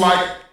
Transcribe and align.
like 0.00 0.49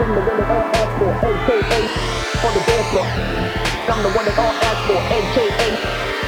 I'm 0.00 0.14
the 0.14 0.20
one 0.22 0.38
that 0.38 0.48
all 0.48 0.64
asked 0.80 0.96
for, 0.98 1.12
aka 1.12 1.80
on 2.46 2.54
the 2.54 2.62
dance 2.64 2.88
floor. 2.88 3.04
I'm 3.92 4.02
the 4.02 4.08
one 4.16 4.24
that 4.24 4.38
all 4.38 4.56
asked 4.64 4.86
for, 4.88 4.96
aka 4.96 5.68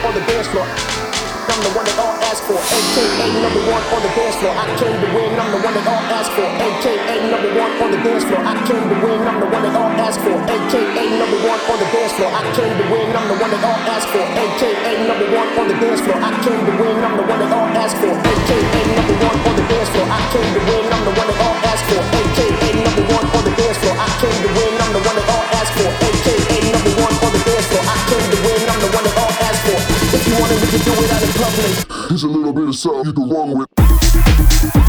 on 0.06 0.14
the 0.14 0.20
dance 0.26 0.48
floor. 0.48 1.11
I'm 1.52 1.60
the 1.60 1.72
one 1.76 1.84
that 1.84 2.00
all 2.00 2.16
ask 2.32 2.40
for. 2.48 2.56
AKA 2.56 3.28
number 3.44 3.60
one 3.68 3.84
on 3.92 4.00
the 4.00 4.08
dance 4.16 4.40
floor. 4.40 4.56
I 4.56 4.72
came 4.72 4.96
to 4.96 5.08
win, 5.12 5.36
I'm 5.36 5.52
the 5.52 5.60
one 5.60 5.76
that 5.76 5.84
all 5.84 6.00
ask 6.08 6.32
for. 6.32 6.48
AKA 6.48 7.28
number 7.28 7.52
one 7.60 7.72
on 7.76 7.92
the 7.92 8.00
dance 8.00 8.24
floor. 8.24 8.40
I 8.40 8.56
came 8.64 8.80
to 8.88 8.96
win, 9.04 9.20
I'm 9.20 9.36
the 9.36 9.48
one 9.52 9.60
that 9.60 9.76
all 9.76 9.92
ask 10.00 10.16
for. 10.24 10.32
AKA 10.32 11.04
number 11.20 11.36
one 11.44 11.60
on 11.68 11.76
the 11.76 11.88
dance 11.92 12.16
floor. 12.16 12.32
I 12.32 12.40
came 12.56 12.72
to 12.72 12.84
win, 12.88 13.12
I'm 13.12 13.28
the 13.28 13.36
one 13.36 13.52
that 13.52 13.60
all 13.68 13.80
ask 13.84 14.08
for. 14.08 14.24
AKA 14.24 14.92
number 15.04 15.28
one 15.36 15.48
on 15.60 15.68
the 15.68 15.76
dance 15.76 16.00
floor. 16.00 16.16
I 16.24 16.32
came 16.40 16.62
to 16.64 16.72
win, 16.80 16.96
I'm 17.04 17.14
the 17.20 17.24
one 17.28 17.40
that 17.44 17.52
all 17.52 17.68
ask 17.76 17.94
for. 18.00 18.12
AKA 18.16 18.80
number 18.96 19.16
one 19.20 19.38
on 19.44 19.52
the 19.52 19.64
dance 19.68 19.90
floor. 19.92 20.08
I 20.08 20.20
came 20.32 20.48
to 20.56 20.60
win, 20.72 20.88
I'm 20.88 21.04
the 21.04 21.12
one 21.20 21.28
that 21.28 21.36
all 21.36 21.58
ask 21.68 21.84
for. 21.84 22.00
AKA 22.00 22.68
number 22.80 23.04
one 23.12 23.26
on 23.28 23.42
the 23.44 23.52
dance 23.60 23.76
floor. 23.76 23.92
I 24.00 24.08
came 24.24 24.40
to 24.40 24.50
win, 24.56 24.72
I'm 24.80 24.92
the 24.96 25.04
one 25.04 25.16
that 25.20 25.28
all 25.28 25.44
ask 25.60 25.68
for. 25.76 25.90
AKA 26.00 26.56
number 26.72 26.92
one 26.96 27.12
on 27.12 27.28
the 27.36 27.40
dance 27.44 27.66
floor. 27.68 27.84
I 27.84 27.96
came 28.08 28.24
to 28.32 28.38
win, 28.40 28.64
I'm 28.72 28.80
the 28.80 28.88
one 28.96 29.01
He's 30.32 30.50
it, 30.50 30.60
we 30.62 30.66
can 30.68 30.80
do 30.80 30.92
it 31.04 31.12
out 31.12 31.22
in 31.22 31.28
public. 31.32 32.08
Here's 32.08 32.22
a 32.22 32.28
little 32.28 32.52
bit 32.54 32.68
of 32.68 32.74
something 32.74 33.04
you 33.04 33.12
can 33.12 33.28
run 33.28 33.58
with. 33.58 34.81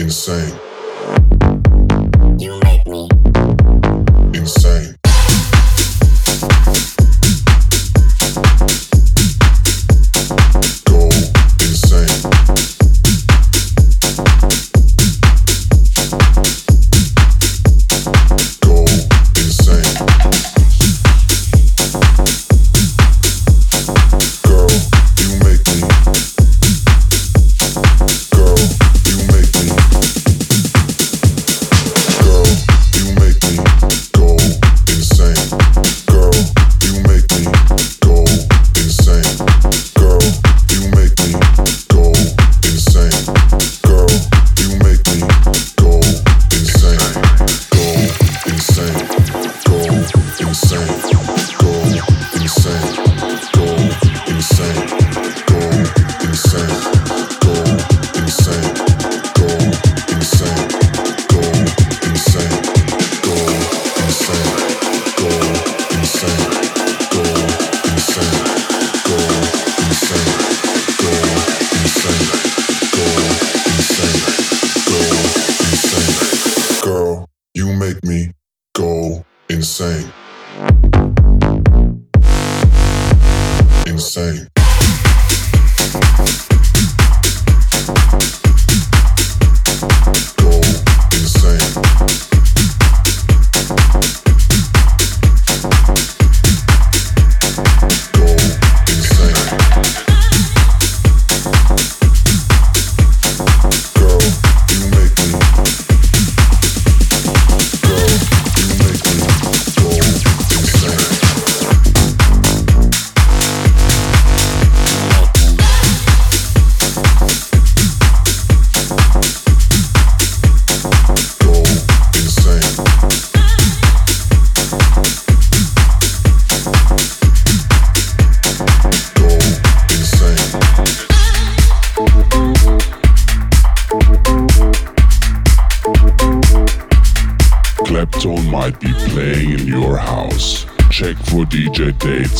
insane. 0.00 0.58
You 2.38 2.58
make 2.64 2.86
me 2.86 3.08
insane. 4.34 4.89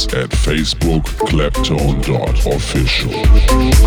At 0.01 0.31
Facebook 0.31 1.05
claptone.official. 1.29 3.80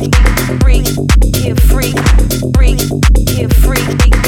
freak, 0.00 0.14
freak, 0.62 0.86
here 1.36 1.54
freak, 1.56 1.96
freak, 2.54 2.80
here 3.28 3.48
freak. 3.48 4.19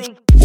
freak. 0.00 0.41